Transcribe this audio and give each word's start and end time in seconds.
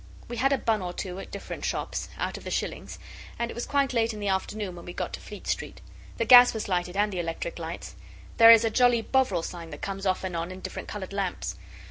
We 0.27 0.37
had 0.37 0.51
a 0.51 0.57
bun 0.57 0.81
or 0.81 0.93
two 0.93 1.19
at 1.19 1.29
different 1.29 1.63
shops 1.63 2.09
out 2.17 2.35
of 2.35 2.43
the 2.43 2.49
shillings 2.49 2.97
and 3.37 3.51
it 3.51 3.53
was 3.53 3.67
quite 3.67 3.93
late 3.93 4.15
in 4.15 4.19
the 4.19 4.29
afternoon 4.29 4.75
when 4.75 4.85
we 4.85 4.93
got 4.93 5.13
to 5.13 5.19
Fleet 5.19 5.45
Street. 5.45 5.79
The 6.17 6.25
gas 6.25 6.55
was 6.55 6.67
lighted 6.67 6.97
and 6.97 7.13
the 7.13 7.19
electric 7.19 7.59
lights. 7.59 7.93
There 8.37 8.49
is 8.49 8.65
a 8.65 8.71
jolly 8.71 9.03
Bovril 9.03 9.43
sign 9.43 9.69
that 9.69 9.83
comes 9.83 10.07
off 10.07 10.23
and 10.23 10.35
on 10.35 10.51
in 10.51 10.59
different 10.59 10.87
coloured 10.87 11.13
lamps. 11.13 11.55